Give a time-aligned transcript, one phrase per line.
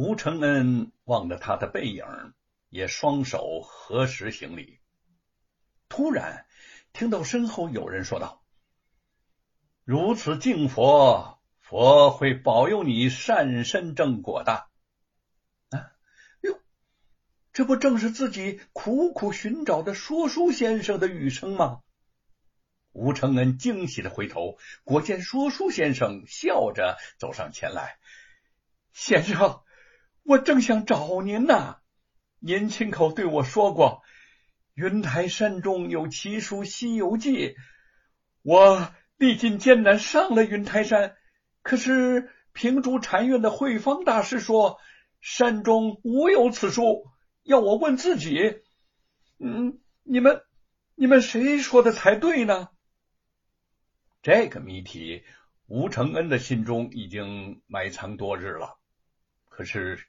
[0.00, 2.04] 吴承恩望着他的背影，
[2.68, 4.78] 也双手合十行礼。
[5.88, 6.46] 突然
[6.92, 8.44] 听到身后有人说道
[9.82, 14.68] ：“如此敬佛，佛会保佑你善身正果的。”
[15.76, 15.90] 啊，
[16.42, 16.60] 哟，
[17.52, 21.80] 这不正是自己苦苦寻找的说书先生的语声吗？
[22.92, 27.98] 吴承恩惊喜的回头，果见说书先生笑着走上前来
[28.94, 29.64] ：“先生，
[30.22, 31.76] 我正想找您呢。
[32.40, 34.02] 您亲口对我说过，
[34.74, 37.48] 云台山中有奇书《西游记》，
[38.42, 41.16] 我历尽艰难上了云台山，
[41.62, 44.78] 可是平竹禅院的慧方大师说
[45.20, 47.06] 山中无有此书，
[47.42, 48.62] 要我问自己。
[49.40, 50.42] 嗯，你们
[50.94, 52.68] 你们谁说的才对呢？”
[54.22, 55.24] 这个谜题，
[55.66, 58.78] 吴承恩的心中已经埋藏多日了，
[59.58, 60.06] 可是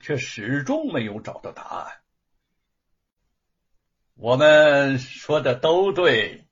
[0.00, 2.02] 却始终没有找到答案。
[4.14, 6.46] 我们说的都对，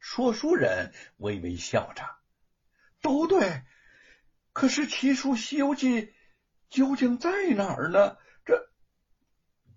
[0.00, 2.02] 说书人微微笑着，
[3.00, 3.62] 都对。
[4.52, 6.02] 可是奇书《西游记》
[6.70, 8.16] 究竟在哪儿呢？
[8.44, 8.68] 这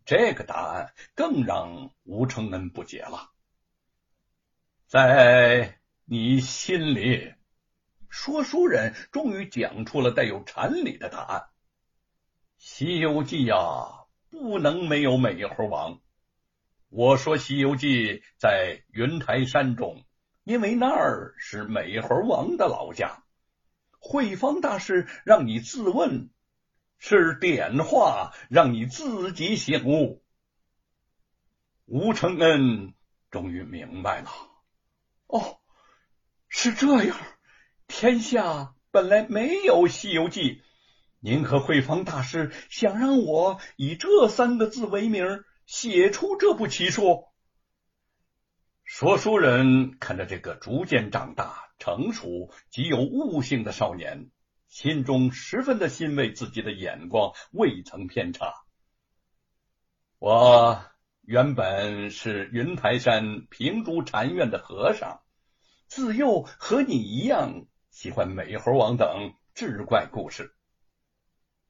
[0.03, 3.29] 这个答案更让吴承恩不解了，
[4.87, 5.79] 在。
[6.05, 7.35] 你心里，
[8.09, 11.39] 说书人终于讲出了带有禅理的答案。
[12.65, 15.99] 《西游记》呀，不能没有美猴王。
[16.87, 20.05] 我说《西游记》在云台山中，
[20.45, 23.21] 因为那儿是美猴王的老家。
[23.99, 26.29] 慧方大师让你自问，
[26.99, 30.23] 是点化让你自己醒悟。
[31.83, 32.93] 吴承恩
[33.29, 34.29] 终于明白了，
[35.27, 35.59] 哦。
[36.47, 37.17] 是这样，
[37.87, 40.41] 天下本来没有《西游记》，
[41.25, 47.23] 您和慧方大师想让我以这三个字为名写出这部奇书。
[48.83, 54.31] 说书人看着这个逐渐长大、成熟、极有悟性的少年，
[54.67, 58.55] 心中十分的欣慰，自己的眼光未曾偏差。
[60.19, 60.83] 我
[61.21, 65.21] 原本是云台山平竹禅院的和尚。
[65.87, 70.53] 自幼和你一样喜欢美猴王等志怪故事。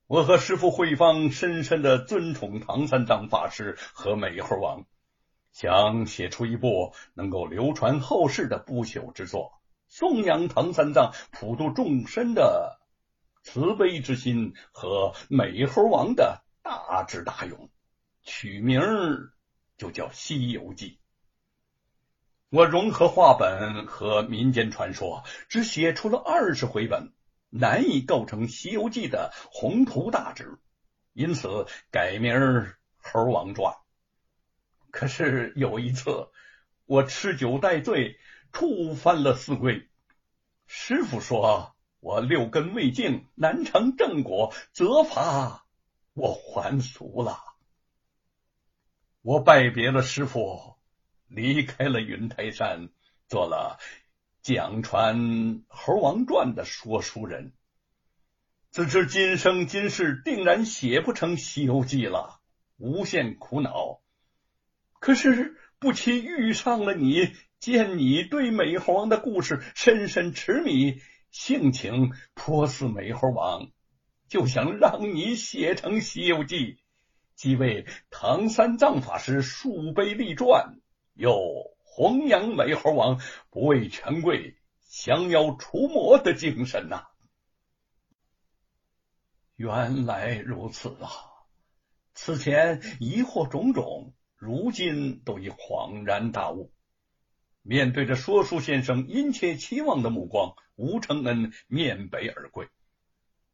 [0.07, 4.85] 我和师傅慧芳深深的尊崇唐三藏法师和美猴王，
[5.51, 9.53] 想写出一部能够流传后世的不朽之作，
[9.87, 12.79] 颂扬唐三藏普度众生的
[13.43, 17.69] 慈悲之心和美猴王的大智大勇，
[18.23, 18.81] 取名
[19.77, 20.89] 就叫《西游记》。
[22.49, 27.13] 我融合话本和民间传说，只写出了二十回本，
[27.55, 30.57] 难以构成《西游记》的宏图大志，
[31.13, 32.33] 因此改名
[32.97, 33.73] 《猴王传》。
[34.89, 36.29] 可是有一次，
[36.85, 38.19] 我吃酒带醉，
[38.51, 39.87] 触犯了四规，
[40.65, 45.65] 师傅说我六根未净，难成正果，责罚
[46.13, 47.39] 我还俗了。
[49.21, 50.73] 我拜别了师傅。
[51.27, 52.89] 离开了云台山，
[53.27, 53.79] 做了
[54.43, 55.19] 讲传
[55.69, 57.53] 《猴王传》的说书人。
[58.71, 62.41] 自知今生今世定然写不成《西游记》了，
[62.75, 64.01] 无限苦恼。
[64.99, 70.99] 可是不期遇上了你，见你对美猴王的故事深深痴迷，
[71.31, 73.69] 性情颇似美猴王，
[74.27, 76.57] 就想让你写成《西游记》，
[77.37, 80.81] 即为唐三藏法师树碑立传。
[81.13, 83.21] 又弘扬美猴王
[83.51, 84.57] 不畏权贵、
[84.89, 87.03] 降妖除魔的精神呐！
[89.55, 91.07] 原来如此啊！
[92.15, 96.73] 此前疑惑种种，如今都已恍然大悟。
[97.61, 102.69] 面对着说书先生殷切期望的目光，吴承恩面北而跪，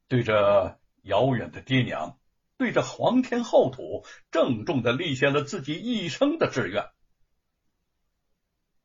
[0.08, 2.18] 对着遥远的爹娘，
[2.56, 6.90] 对着皇天厚土，郑重的立下了自己一生的志愿。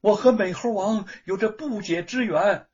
[0.05, 2.67] 我和美猴王有着不解之缘，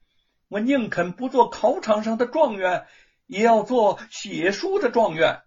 [0.48, 2.88] 我宁肯不做考场上的状元，
[3.26, 5.42] 也要做写书的状元，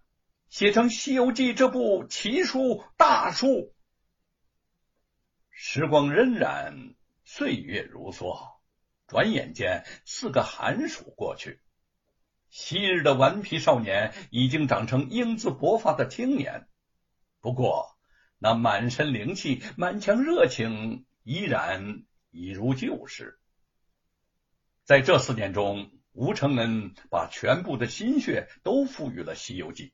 [0.48, 3.74] 写成《西游记》这部奇书大书。
[5.50, 8.34] 时光荏苒，岁月如梭，
[9.06, 11.60] 转眼间四个寒暑过去，
[12.48, 16.66] 昔日的顽皮少年已经长成英姿勃发的青年，
[17.42, 17.94] 不过
[18.38, 21.04] 那满身灵气、满腔热情。
[21.24, 23.40] 依然一如旧时。
[24.84, 29.88] 在这四年中，吴承恩把全部的心血都赋予了《西游记》。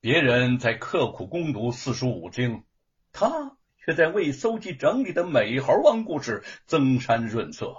[0.00, 2.64] 别人在刻苦攻读四书五经，
[3.12, 7.76] 他却在为搜集整理的美猴王故事增删润色。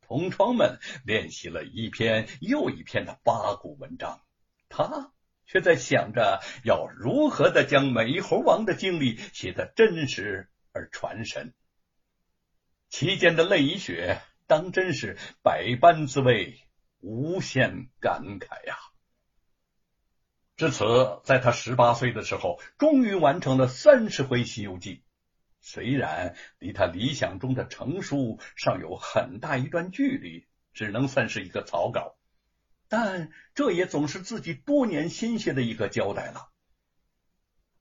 [0.00, 4.20] 同窗们练习了一篇又一篇的八股文章，
[4.68, 5.12] 他
[5.46, 11.54] 却在想着要如何的将美猴王的经历写得真实而传神。
[12.88, 16.60] 其间的泪与血，当真是百般滋味，
[17.00, 18.78] 无限感慨呀！
[20.56, 24.96] 至此，在他十八岁的时候，终于完成了三十回《西游记》。
[25.64, 32.16] 虽然离他理想中的成书尚有很大一段距离，只能算是一个草稿，
[32.88, 36.50] 但这也总是自己多年心血的一个交代了。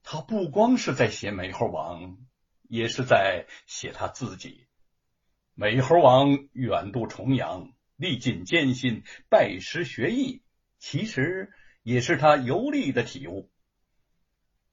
[0.04, 2.18] 他不光是在写美猴王，
[2.72, 4.66] 也是在写他自己。
[5.56, 10.42] 美猴王远渡重洋，历尽艰辛，拜师学艺，
[10.80, 11.52] 其实
[11.84, 13.52] 也是他游历的体悟。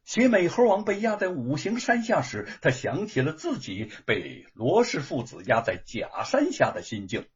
[0.05, 7.27] 写美猴王被压在五行山下时，他想起了自己被罗氏父子压在假山下的心境，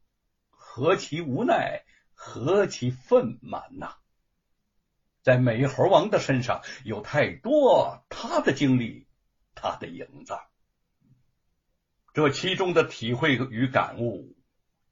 [0.49, 1.83] 何其无奈，
[2.13, 3.97] 何其愤满呐！
[5.23, 9.07] 在美猴王的身上有太多他的经历，
[9.55, 10.33] 他的影子。
[12.13, 14.35] 这其中的体会与感悟，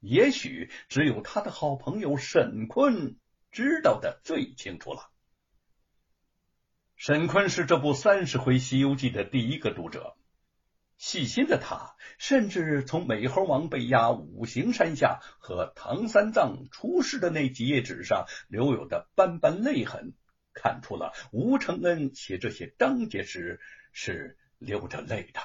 [0.00, 3.16] 也许只有他的好朋友沈坤
[3.52, 5.08] 知道的最清楚了。
[6.96, 10.16] 沈坤是这部三十回《西游记》的第一个读者，
[10.96, 20.14] 细心的他甚至从美猴王被压五行山下和唐三藏出世的那几页纸上留有的斑斑泪痕，
[20.52, 23.60] 看出了吴承恩写这些章节时
[23.92, 25.40] 是流着泪的。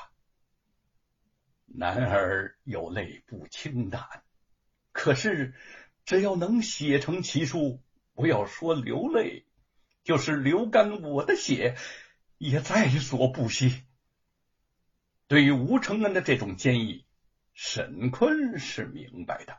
[1.67, 4.23] 男儿有泪不轻弹，
[4.91, 5.53] 可是
[6.05, 7.83] 只要能写成奇书，
[8.13, 9.45] 不要说流泪。
[10.03, 11.75] 就是流干我的血，
[12.37, 13.83] 也在所不惜。
[15.27, 17.05] 对于吴承恩的这种坚毅，
[17.53, 19.55] 沈坤是明白的；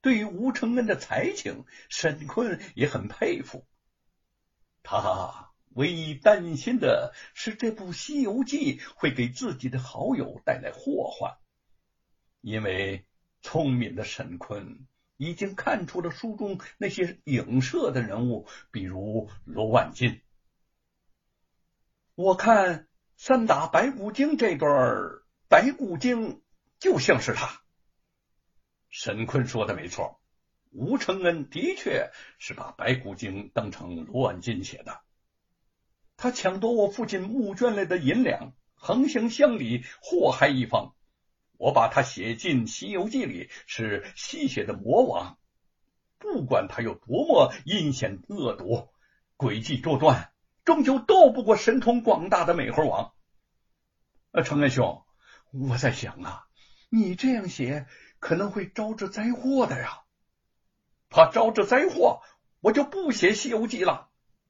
[0.00, 3.66] 对于吴承恩的才情，沈坤也很佩服。
[4.82, 11.36] 他唯一担心的是，这部《西游记》会给自己的好友带来祸患，
[12.40, 13.06] 因为
[13.40, 14.86] 聪明的沈坤。
[15.18, 20.20] 已经看出了书中那些影射的人物，比如罗万金。
[22.14, 22.86] 我看
[23.16, 24.68] 三打白骨精这段，
[25.48, 26.42] 白骨精
[26.78, 27.62] 就像是他。
[28.90, 30.20] 沈坤说的没错，
[30.70, 35.00] 吴承恩的确是把白骨精当成罗万金写的。
[36.16, 40.94] 他抢夺我父亲募捐来的银两，横行乡里，祸害一方。
[41.58, 45.38] 我把他写进《西游记》里，是吸血的魔王。
[46.18, 48.88] 不管他有多么阴险恶毒、
[49.36, 50.32] 诡计多端，
[50.64, 53.12] 终究斗不过神通广大的美猴王。
[54.32, 55.04] 呃，承恩兄，
[55.52, 56.46] 我在想啊，
[56.90, 57.86] 你这样写
[58.18, 60.02] 可能会招致灾祸的呀。
[61.08, 62.22] 怕招致灾祸，
[62.60, 64.05] 我就不写《西游记》了。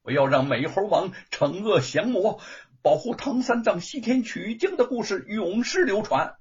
[0.06, 2.40] 我要让美猴王惩恶降魔，
[2.80, 6.36] 保护唐三藏西天取经的故事永世流传。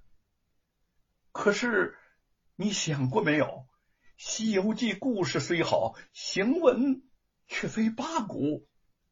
[1.31, 1.97] 可是，
[2.55, 3.45] 你想过没有，
[4.17, 7.01] 《西游记》故事虽好，行文
[7.47, 8.67] 却非八股，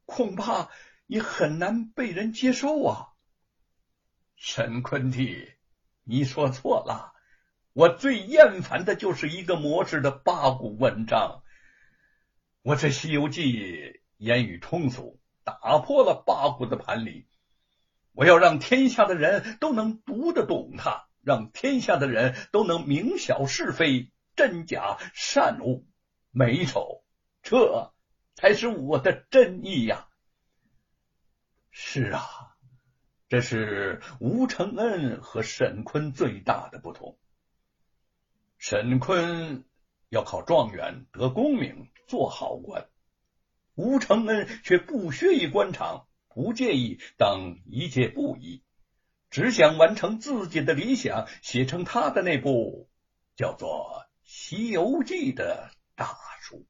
[0.06, 0.70] 恐怕
[1.08, 3.08] 也很难被人接受啊！
[4.36, 5.52] 沈坤弟，
[6.04, 7.14] 你说错了，
[7.74, 11.42] 我最厌烦的就是一个模式的八股文章。
[12.62, 13.52] 我这《西游记》
[14.24, 17.28] 言语通俗，打破了八股的盘理，
[18.14, 21.08] 我要让天下的人都能读得懂它。
[21.22, 25.86] 让天下的人都能明晓是非、真假、善恶、
[26.32, 27.06] 美丑，
[27.42, 27.94] 这
[28.36, 30.10] 才是我的真意呀！
[31.72, 32.22] 是啊，
[33.30, 37.18] 这是吴承恩和沈坤最大的不同。
[38.58, 39.64] 沈坤
[40.10, 42.90] 要考状元、得功名、做好官，
[43.76, 48.64] 吴承恩却不屑于官场，不介意当一介布衣。
[49.30, 52.88] 只想完成自己的理想，写成他的那部
[53.36, 56.68] 叫做《西游记》的大书。